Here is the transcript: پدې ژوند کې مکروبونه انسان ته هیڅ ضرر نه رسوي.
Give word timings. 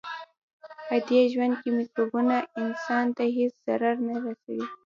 پدې 0.87 1.21
ژوند 1.31 1.53
کې 1.61 1.69
مکروبونه 1.77 2.37
انسان 2.61 3.05
ته 3.17 3.23
هیڅ 3.37 3.53
ضرر 3.67 3.95
نه 4.07 4.15
رسوي. 4.25 4.63